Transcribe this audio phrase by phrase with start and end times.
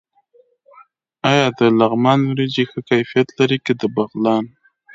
[1.29, 4.45] آیا د لغمان وریجې ښه کیفیت لري که د بغلان؟